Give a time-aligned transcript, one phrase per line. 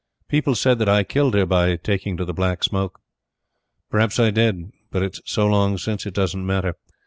[0.27, 2.99] People said that I killed her by taking to the Black Smoke.
[3.91, 6.73] Perhaps I did, but it's so long since it doesn't matter.